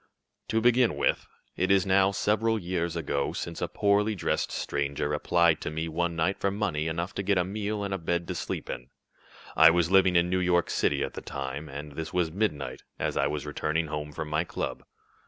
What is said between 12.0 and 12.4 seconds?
was